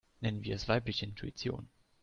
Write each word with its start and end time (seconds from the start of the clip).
Nennen 0.19 0.43
wir 0.43 0.55
es 0.55 0.67
weibliche 0.67 1.05
Intuition. 1.05 1.69